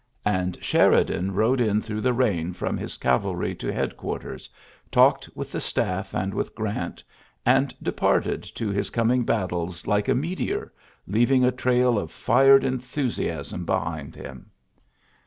And 0.25 0.57
Sheri 0.61 1.05
dan 1.05 1.35
rode 1.35 1.61
in 1.61 1.79
through 1.79 2.01
the 2.01 2.11
rain 2.11 2.53
from 2.53 2.75
his 2.75 2.97
cavalry 2.97 3.53
to 3.53 3.71
headquarters, 3.71 4.49
talked 4.89 5.29
with 5.35 5.51
the 5.51 5.61
staff 5.61 6.15
and 6.15 6.33
with 6.33 6.55
Grant, 6.55 7.03
and 7.45 7.71
departed 7.83 8.41
to 8.55 8.69
his 8.69 8.89
coming 8.89 9.25
battles 9.25 9.85
like 9.85 10.07
a 10.09 10.15
meteor, 10.15 10.73
leaving 11.05 11.43
a 11.45 11.51
trail 11.51 11.99
of 11.99 12.09
fired 12.11 12.63
enthusiasm 12.63 13.63
behind 13.63 14.15
him. 14.15 14.49